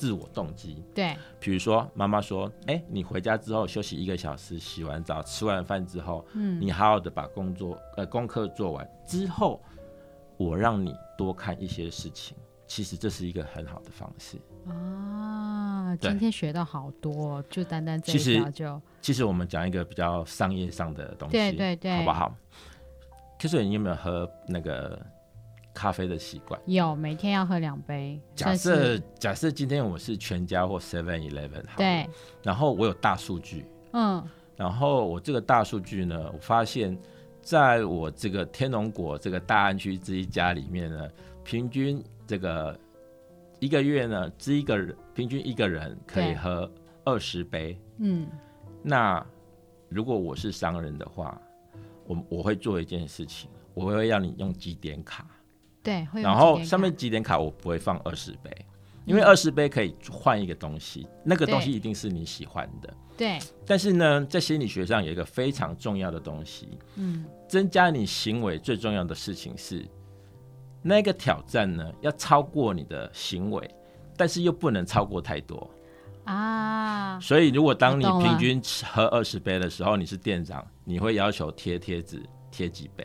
[0.00, 0.82] 自我动机。
[0.94, 9.60] 对，比如说，妈妈说：“哎、欸，你回家之后休息一个小时，洗完澡、吃完饭之后，嗯，你好好的把工作呃功课做完之后，
[10.38, 12.34] 我让你多看一些事情。
[12.66, 14.38] 其实这是一个很好的方式。”
[14.72, 18.80] 啊，今天学到好多，就单单这一条就。
[19.02, 22.34] 其实我们讲一个比较商业上的东西，对对对，好不好？
[23.38, 24.98] 可是你有没有喝那个
[25.74, 26.60] 咖啡的习惯？
[26.66, 28.20] 有，每天要喝两杯。
[28.34, 32.08] 假设假设今天我是全家或 Seven Eleven，对。
[32.42, 34.22] 然后我有大数据，嗯，
[34.56, 36.98] 然后我这个大数据呢，我发现
[37.42, 41.08] 在我这个天龙果这个大安区这一家里面呢，
[41.44, 42.78] 平均这个。
[43.62, 46.66] 一个月呢，这一个人平均一个人可以喝
[47.04, 47.78] 二十杯。
[47.98, 48.26] 嗯，
[48.82, 49.22] 那
[49.90, 51.38] 如果我是商人的话，
[52.06, 55.26] 我我会做一件事情，我会让你用几点卡。
[56.12, 58.50] 对，然后上面几点卡我不会放二十杯，
[59.04, 62.94] 因为二十杯可以换一个东西，嗯，那个东西一定是你喜欢的。
[63.16, 63.38] 对。
[63.66, 69.84] 但是呢，在心理学上有一个非常重要的东西，嗯，增加你行为最重要的事情是。
[70.82, 73.70] 那个挑战呢，要超过你的行为，
[74.16, 75.70] 但是又不能超过太多
[76.24, 77.20] 啊。
[77.20, 83.04] 所以，如果当你平均喝二十杯的时候，你是店长，你会要求贴贴纸贴几杯？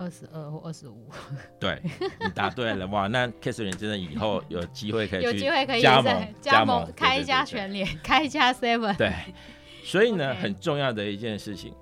[0.00, 1.06] 二十二或二十五？
[1.60, 1.78] 对，
[2.24, 3.06] 你答对了哇！
[3.06, 8.96] 那 k a t h e r i n e 真的以后有机会可以有机会可以加盟加盟开一家全联，开一家 Seven。
[8.96, 9.12] 对，
[9.84, 11.74] 所以呢，很重要的一件事情，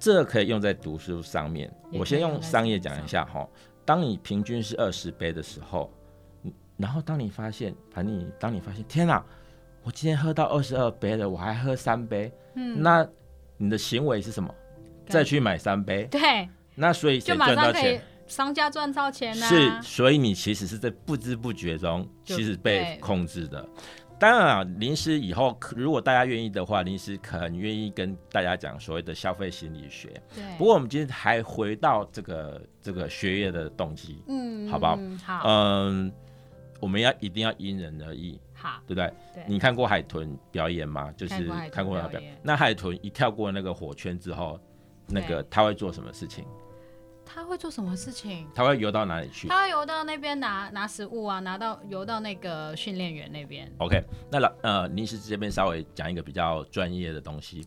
[0.00, 1.72] 这可以用在读书上面。
[1.92, 3.48] 我先用商业讲一下哈。
[3.84, 5.92] 当你平均是二十杯的时候，
[6.76, 9.24] 然后当你发现，反正你当你发现，天哪，
[9.84, 13.06] 我今天喝到二十二杯了，我还喝三杯，嗯，那
[13.56, 14.52] 你的行为是什么？
[15.06, 18.02] 再去买三杯，对，那所以就赚到钱？
[18.26, 19.46] 商家赚到钱呢？
[19.46, 23.68] 是，所以你其实是在不知不觉中，其实被控制的。
[24.18, 30.08] 当然啊，临时以后如果大家愿意的话，林师很愿意跟大家讲所谓的消费心理学。
[30.34, 30.42] 对。
[30.56, 34.96] 不过我们今天还回到这个这个学业的动机，嗯，好不好？
[35.26, 35.42] 好。
[35.44, 36.10] 嗯，
[36.80, 39.12] 我们要一定要因人而异，好，对不对？
[39.34, 39.44] 对。
[39.46, 41.12] 你看过海豚表演吗？
[41.16, 42.38] 就是看过他表演。
[42.42, 44.58] 那海豚一跳过那个火圈之后，
[45.08, 46.46] 那个他会做什么事情？
[47.24, 48.46] 他会做什么事情？
[48.54, 49.48] 他会游到哪里去？
[49.48, 53.70] 他会游到那边拿拿食物啊，拿到游到那个训练员那边。
[53.78, 57.66] OK，那老呃，林师这边稍微讲一个比较专业的东西，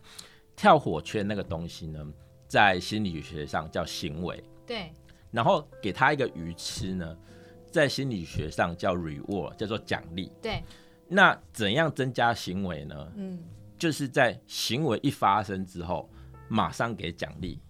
[0.54, 2.06] 跳火圈那个东西呢，
[2.46, 4.42] 在心理学上叫行为。
[4.66, 4.92] 对。
[5.32, 7.16] 然后给他一个鱼吃呢，
[7.70, 10.30] 在心理学上叫 reward，叫做奖励。
[10.40, 10.62] 对。
[11.08, 13.12] 那怎样增加行为呢？
[13.16, 13.38] 嗯，
[13.78, 16.08] 就是在行为一发生之后，
[16.48, 17.60] 马上给奖励。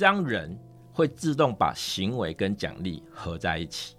[0.00, 0.58] 这样人
[0.94, 3.96] 会自动把行为跟奖励合在一起。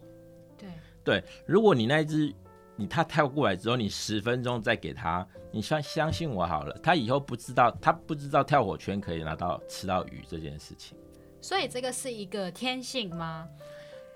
[0.57, 0.69] 对
[1.03, 2.33] 对，如果你那一只
[2.75, 10.97] 你他跳过来之后，你十分钟再给他，你相相信我好了，他以后不知道他不知道跳火圈可以拿到吃到鱼这件事情。
[11.39, 13.47] 所以这个是一个天性吗？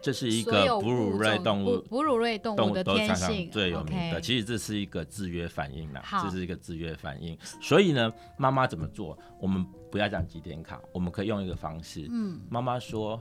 [0.01, 4.19] 这是一个哺乳类动物，哺乳类动物的天性最有名的。
[4.21, 7.37] 其实这是一个制约反应啦，这是一个制约反应。
[7.61, 9.17] 所以呢，妈妈怎么做？
[9.39, 12.05] 我们不要讲几点卡，我们可以用一个方式。
[12.11, 13.17] 嗯，妈妈说，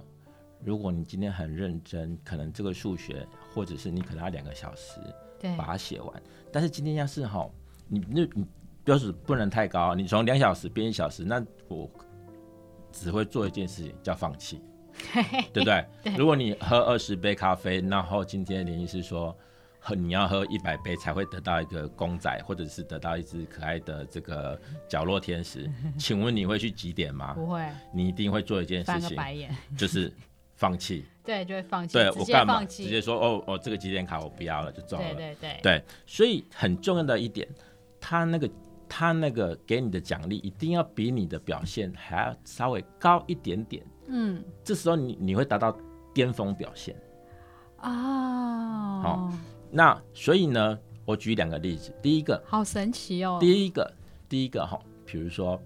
[0.61, 4.99] 如果你今天很认真，可能这个数学，或者是你可能要两个小时，
[5.39, 6.23] 对，把它写完。
[6.51, 7.49] 但是今天要是哈，
[7.87, 8.45] 你那你
[8.83, 11.89] 标准不能太高，你从两小时变一小时，那我
[12.91, 14.61] 只会做一件事情，叫放弃。
[15.53, 15.87] 对不对？
[16.03, 19.33] 对，如果你喝二十杯咖啡，然后今天林医师说，
[19.87, 27.35] 喝你要喝一百杯才会得到一个公仔，或者是得到一只可爱的这个角落天使， 请问你会去几点吗？
[27.35, 29.15] 不会，你一定会做一件事情，
[29.77, 30.11] 就是
[30.55, 31.05] 放弃。
[31.23, 31.93] 对，就会放弃。
[31.93, 32.65] 对，我干嘛？
[32.65, 35.05] 直接说哦哦，这个几点卡我不要了，就走了。
[35.15, 35.61] 对对对。
[35.63, 37.47] 对，所以很重要的一点，
[38.01, 38.51] 他那个
[38.89, 43.85] 他那个给你的奖励一定要比你的表现还要稍微高一点点。
[44.07, 45.77] 嗯，这时候你你会达到
[46.15, 46.97] 巅峰表现
[47.77, 49.01] 啊。
[49.03, 49.33] 好、哦，
[49.75, 53.93] 那所以呢，我举两个例子，第一个好神奇哦，第一个
[54.29, 55.61] 第一个哈，比如说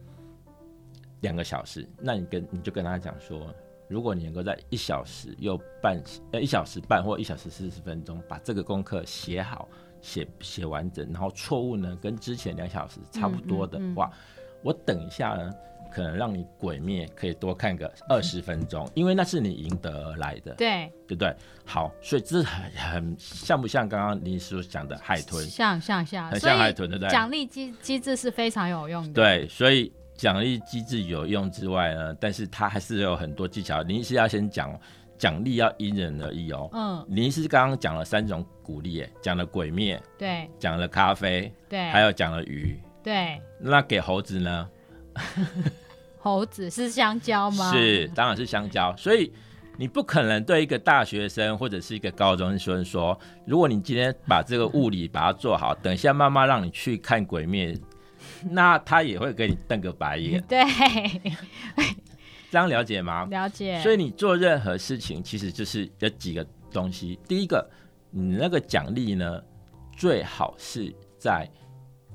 [1.20, 3.54] 两个小时，那你跟你就跟他讲说，
[3.86, 9.68] 如果你能够在一小时又半呃一小时半或一小时四十分钟把这个功课写好。
[10.00, 15.52] 写写完整，然后错误呢跟之前两小时差不多的话，嗯嗯嗯、我等一下呢，
[15.98, 21.34] 可能让你鬼灭可以多看个二十分钟， 因为那是你赢得而来的，对对不对？
[21.64, 25.44] 好，所以这很很像不像刚刚你所讲的海豚？
[25.44, 27.10] 像像像，很像海豚，对不对？
[27.10, 29.12] 奖励机机制是非常有用的。
[29.12, 33.82] 对，所以奖励机制有用之外呢，但是它还是有很多技巧。
[33.82, 34.78] 您是要先讲。
[35.18, 36.70] 奖励要因人而异哦。
[36.72, 43.42] 嗯，林医师刚刚讲了三种鼓励，哎，讲了鬼灭，对，讲了咖啡，对，还有讲了鱼，对。
[43.58, 44.70] 那给猴子呢？
[46.28, 47.72] 猴子是香蕉吗？
[47.72, 48.94] 是，当然是香蕉。
[48.96, 49.32] 所以
[49.76, 57.74] 你不可能对一个大学生或者是一个高中生说，如果你今天把这个物理把它做好，等一下妈妈让你去看鬼灭，
[58.50, 60.42] 那他也会给你瞪个白眼。
[60.46, 60.62] 对。
[62.50, 63.26] 这样了解吗？
[63.30, 63.78] 了解。
[63.82, 67.18] 所以你做任何事情，其实就是有几个东西。
[67.28, 67.68] 第一个，
[68.10, 69.42] 你那个奖励呢，
[69.96, 71.46] 最好是在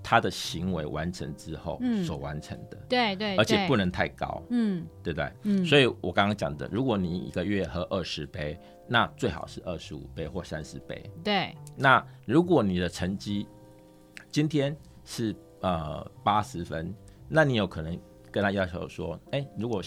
[0.03, 2.77] 他的行为完成之后所完成的。
[2.77, 3.37] 嗯、对，对对。
[3.37, 4.43] 而且不能太高。
[4.49, 5.31] 嗯，对不对？
[5.43, 5.65] 嗯。
[5.65, 11.09] 所以我刚刚讲的，如果你一个月喝二十杯，那最好是二十五杯或三十杯。
[11.23, 11.55] 对。
[11.77, 13.47] 那如果你的成绩
[14.29, 16.93] 今天是呃八十分，
[17.29, 17.97] 那你有可能
[18.29, 19.81] 跟他要求说，哎，如果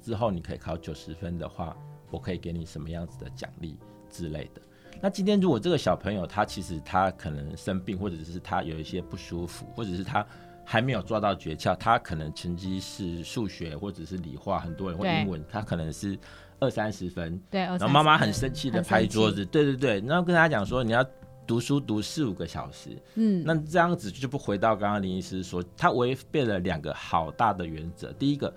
[0.00, 1.76] 之后你可以考九十分的话，
[2.10, 3.76] 我可以给你什么样子的奖励
[4.08, 4.62] 之类的。
[5.00, 10.24] 那今天如果这个小朋友他其实他可能生病，或者是他有一些不舒服，或者是他
[10.64, 16.18] 还没有抓到诀窍，他可能成绩是数学或者是理化，很多人或英文，他可能是
[16.60, 17.40] 二三十分。
[17.50, 21.04] 对，然后妈妈很生气的拍桌子，对对对，然后跟他讲说你要
[21.46, 22.90] 读书读四五个小时。
[23.14, 28.52] 嗯，那这样子就不回到刚刚林医师说，他违背了两个好大的原则，第一个。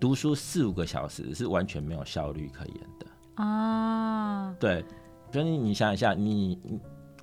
[0.00, 4.54] 读书四五个小时是完全没有效率可言的啊！
[4.60, 4.84] 对，
[5.34, 6.56] 所以你想一下，你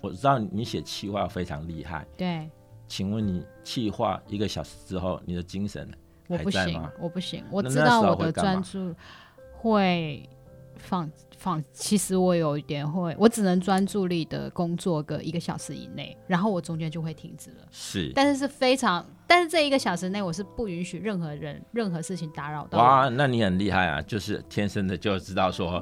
[0.01, 2.49] 我知道你写气话非常厉害，对，
[2.85, 5.89] 请问你气话一个小时之后，你的精神
[6.27, 6.91] 还在吗？
[6.99, 8.93] 我不行，我不行，我知道我的专注
[9.53, 10.27] 会
[10.75, 17.65] 放放，其实我有一点会，我只能专注力的工作个一个小时以内，然后我中间就会停止了。
[17.71, 22.77] 是，但是是非常，但是这一个小时内我是不允许任何人、任何事情打扰到。
[22.77, 25.81] 哇，那你很厉害啊，就是天生的就知道说。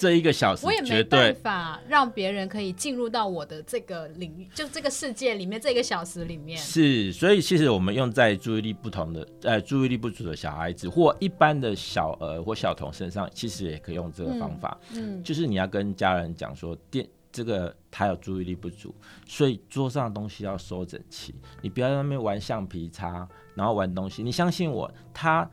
[0.00, 5.60] 这一个小时，我也没办法让别人可以进入到我的这个领域，就这个世界里面。
[5.60, 14.80] 这个小时里面是，所以其实我们用在注意力不同的，呃，注意力不足的小孩子或一般的小儿或小童身上，其实也可以用这个方法。
[14.94, 18.94] 嗯，嗯，就是你要跟家人讲说，电这个他有注意力不足，
[19.26, 21.34] 所以桌上的东西要收整齐。
[21.60, 24.22] 你不要在那边玩橡皮擦，然后玩东西。
[24.22, 25.46] 你相信我，他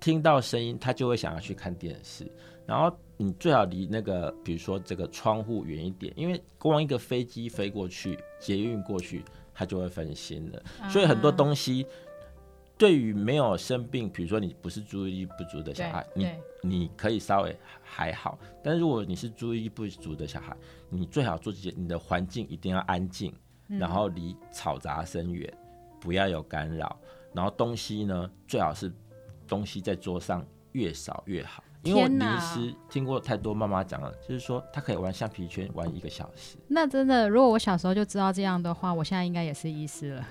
[0.00, 2.26] 听到声音，他就会想要去看电视，
[2.66, 2.92] 然后。
[3.16, 9.24] 你最好离那个，比如说这个窗户远一点，因为光一个飞机飞过去，捷运过去，
[9.54, 10.62] 它就会分心了。
[10.80, 11.86] 啊、所以很多东西，
[12.76, 16.28] 对于没有生病，比如说你不是注意力不足的小孩，你
[16.62, 18.36] 你可以稍微还好。
[18.62, 20.56] 但是如果你是注意力不足的小孩，
[20.88, 23.32] 你最好做这些，你的环境一定要安静，
[23.68, 25.52] 嗯、然后离嘈杂声远，
[26.00, 26.98] 不要有干扰。
[27.32, 28.92] 然后东西呢，最好是
[29.46, 31.62] 东西在桌上越少越好。
[31.84, 36.56] 因为我临时听过太多妈妈讲了，就是说她可以玩橡皮圈玩一个小时。
[36.66, 40.26] 那真的，如果我小时候就知道这样的话，我现在应该也是医师了。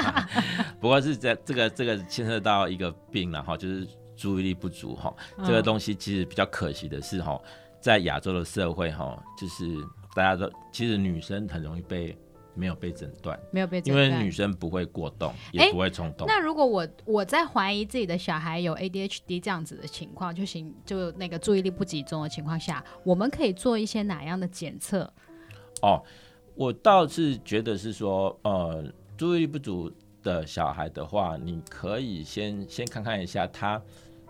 [0.80, 5.14] 不过是在这个这个牵涉到一个病了哈，就是注意力不足哈。
[5.44, 7.40] 这个东西其实比较可惜的是哈，
[7.80, 9.64] 在亚洲的社会哈，就是
[10.14, 12.18] 大家都其实女生很容易被。
[12.54, 16.26] 没有被诊断，没有被诊断，因为女生不会过动，也不会冲动。
[16.26, 25.10] 那如果我我在怀疑自己的小孩有 ADHD 这样子的情况，就行，就那个注意力不集中的情况下，我们可以做一些哪样的检测？
[25.80, 26.02] 哦，
[26.54, 28.84] 我倒是觉得是说，呃，
[29.16, 29.90] 注意力不足
[30.22, 33.80] 的小孩的话，你可以先先看看一下他，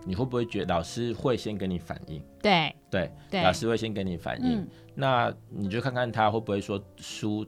[0.05, 2.23] 你会不会觉得老师会先跟你反应？
[2.41, 7.45] 对对对，老师会先跟你反应，嗯、那你就看看他会不会说书。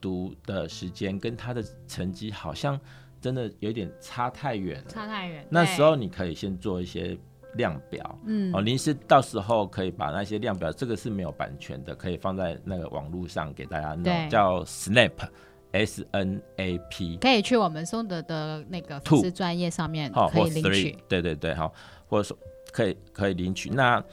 [0.00, 2.78] 读的时间跟他的成绩好像
[3.20, 5.46] 真的有点差太远了，差太远。
[5.50, 7.16] 那时候你可以先做一些
[7.54, 21.72] 量表，嗯，哦，临时到时候可以把那些量表，这个是没有版权的，可以放在那个网络上给大家弄，叫 Snap，S N A P，可以去我们松德的那个粉丝专业上面可以领取，对对对，好，
[22.06, 22.36] 或者说
[22.70, 23.70] 可以可以领取。
[23.70, 24.04] 那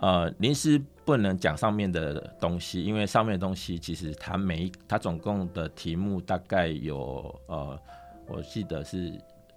[0.00, 7.78] 呃，临时不能讲上面的东西，因为上面的东西其实它每一它总共的题目大概有呃，
[8.26, 9.12] 我记得是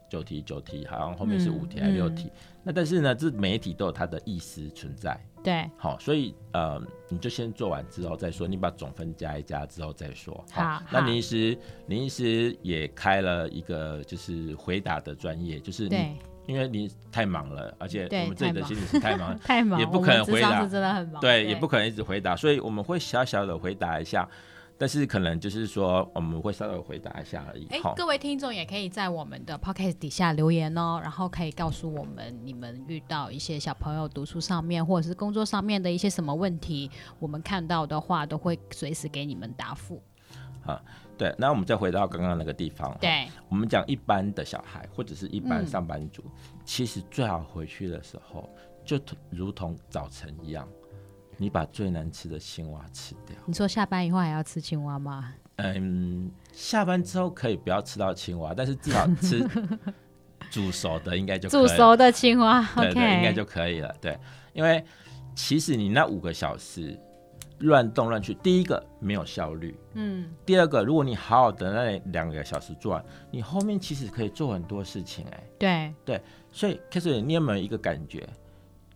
[0.09, 2.25] 九题九题，好像后面是五题还是六题。
[2.25, 5.17] 嗯嗯、那但是呢，这每一题都有它的意思存在。
[5.41, 10.33] 对，好，所以呃，你就先做完之后再说，你把总分加一加之后再说。
[10.51, 16.17] 好，好那林医师，林医师也开了一个就是回答的专业，就是你。
[16.45, 24.27] 因为你太忙了，而且我们这里的心理是太忙， 太忙，也不可能回答，真的很忙，对，也不可能一直回答，所以我们会小小的回答一下，
[24.77, 27.65] 但是可能就是说我们会稍微回答一下而已。
[27.69, 40.01] 哎，各位听众也可以在我们的 podcast 底下留言哦，然后可以告诉我们你们遇到一些小朋友读书上面或者是工作上面的一些什么问题，我们看到的话都会随时给你们答复。
[40.61, 40.81] 好。
[41.17, 42.95] 对，那我们再回到刚刚那个地方。
[42.99, 48.49] 对，我们讲一般的小孩或者是一般上班族，嗯、其实最好回去的时候，
[48.83, 48.99] 就
[49.29, 50.67] 如同早晨一样，
[51.37, 53.35] 你把最难吃的青蛙吃掉。
[53.45, 55.33] 你说下班以后还要吃青蛙吗？
[55.57, 59.47] 嗯，下班之后可以不要吃到青蛙，但是至少吃
[60.49, 61.67] 煮熟的应该就可以了。
[61.67, 63.95] 煮熟的青蛙，对对应该就可以了。
[64.01, 64.17] 对，
[64.53, 64.83] 因为
[65.35, 66.99] 其实你那五个小时。
[67.63, 75.93] 乱动乱去，第一个没有效率，嗯，第二个，如果你好好的那两个小时做完，你后面其实可以做很多事情，哎，对。
[76.03, 78.27] 对，所以 Catherine，你有没有一个感觉？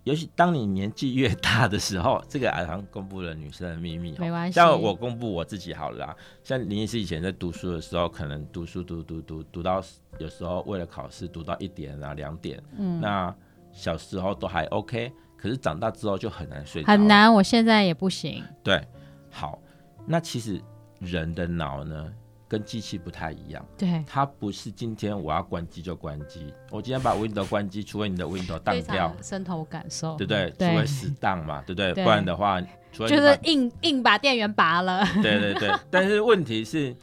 [0.03, 9.81] 尤其当你年纪越大的时候，这个好像公布了女生的秘密，没关系，像我公布我自己好了啦，像林医师以前在读书的时候，可能读书读读读读到
[10.17, 13.33] 有时候为了考试读到一点啊两点，嗯，那
[13.71, 15.11] 小时候都还 OK。
[15.37, 17.31] 可是长大之后就很难睡觉，很难。
[17.31, 18.43] 我现在也不行。
[18.63, 18.81] 对，
[19.29, 19.61] 好，
[20.05, 20.59] 那其实
[20.99, 22.11] 人的脑呢，
[22.47, 23.63] 跟机器不太一样。
[23.77, 26.51] 对，它不是今天我要关机就关机。
[26.71, 30.49] 我今天把 Windows 关机，除非你的 Windows 当掉，深头感受，对不对？
[30.57, 31.93] 对，除非死当嘛，对不对？
[31.93, 32.59] 对，不然的话，
[32.91, 35.05] 就是硬硬把电源拔了。
[35.21, 36.95] 对对对，但是问题是，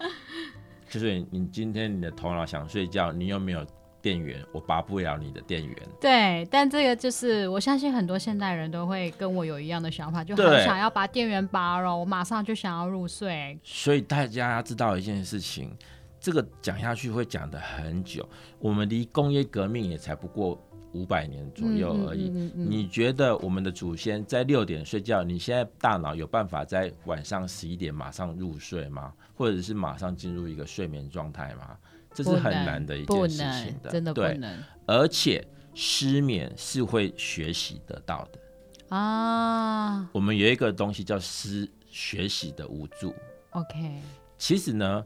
[0.90, 3.64] 就是你今天你的头脑想睡觉，你有没有？
[4.04, 5.74] 电源，我拔不了你的电源。
[5.98, 13.58] 对，但这个就是我相信很多现代人都会跟我有一样的想法，就很想要把电源拔了，我马上就想要入睡。
[13.64, 15.74] 所以大家要知道一件事情，
[16.20, 18.28] 这个讲下去会讲的很久。
[18.58, 22.28] 我们离工业革命也才不过五百年左右而已。
[22.28, 29.14] 嗯嗯嗯嗯、你觉得我们的祖先在六点睡觉，你现在大脑有办法在晚上十一点马上入睡吗？
[29.34, 31.76] 或者是马上进入一个睡眠状态吗？
[32.14, 34.58] 这是很难的一件事情的，真的不能。
[34.86, 35.44] 而且
[35.74, 40.08] 失眠是会学习得到的啊。
[40.12, 43.14] 我们有一个东西叫失学习的无助。
[43.50, 44.00] OK。
[44.38, 45.04] 其实呢，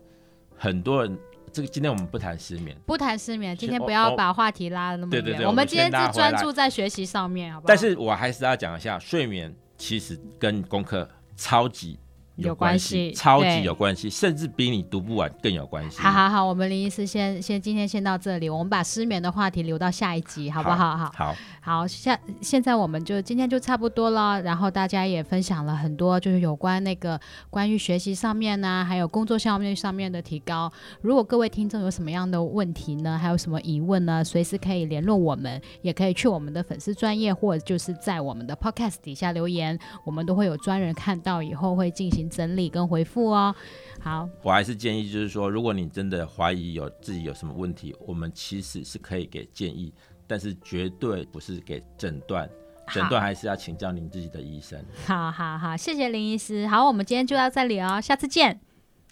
[0.57, 1.19] 很多人
[1.53, 3.57] 这个今天我们不谈失眠，不谈失眠。
[3.57, 5.25] 今天不要把话题拉的那么远。
[5.25, 5.47] 对对对。
[5.47, 7.69] 我们今天是专注在学习上面，好不好？
[7.69, 11.99] 但是我还是要讲一下，睡眠其实跟功课超级。
[12.39, 15.99] 有关系，超级有关系，甚至比你读不完更有关系。
[15.99, 20.97] 好好好，我们林医师先先今天先到这里，我们把失眠的话题留到下一集，好不好？
[20.97, 24.41] 好，好，好，下现在我们就今天就差不多了。
[24.43, 27.21] 然后大家也分享了很多，就是有关那个
[27.51, 30.73] 关于学习上面呢、啊，还有工作上面上面的提高。
[31.01, 42.28] 如果各位听众有什么样的问题呢，还有什么疑问呢，随时可以联络我们，也可以去我们的粉丝专业，或者就是在我们的 Podcast 底下留言，我们都会有专人看到以后会进行。
[42.29, 43.55] 整理跟回复哦，
[44.01, 49.93] 好，我还是建议，就是说，如果你真的怀疑有自己有什么问题，我们其实是可以给建议，
[50.27, 52.49] 但是绝对不是给诊断，
[52.93, 54.79] 诊断还是要请教您自己的医生。
[55.07, 58.61] 好好好，谢谢林医师，好，我们今天就到这里哦，下次见。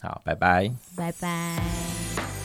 [0.01, 2.36] 好，拜拜，拜拜。